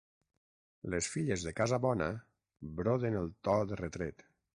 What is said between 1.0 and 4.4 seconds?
filles de casa bona broden el to de retret.